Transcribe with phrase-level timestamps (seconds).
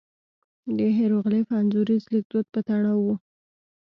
[0.77, 3.15] د هېروغلیف انځوریز لیکدود په تړاو وو.